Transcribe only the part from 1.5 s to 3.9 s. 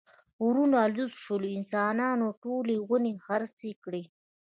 انسانانو ټولې ونې خرڅې